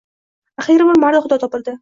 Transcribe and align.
Axiyri 0.63 0.89
bir 0.93 0.99
mardi 1.05 1.23
xudo 1.27 1.39
topildi. 1.45 1.79